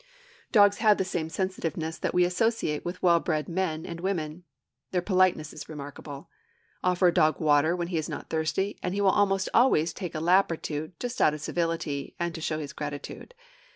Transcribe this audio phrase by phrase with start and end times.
[0.51, 4.45] Dogs have the same sensitiveness that we associate with well bred men and women.
[4.89, 6.27] Their politeness is remarkable.
[6.83, 10.15] Offer a dog water when he is not thirsty, and he will almost always take
[10.15, 13.35] a lap or two, just out of civility, and to show his gratitude.